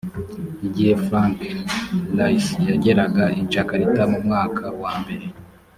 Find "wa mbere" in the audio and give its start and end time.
4.81-5.27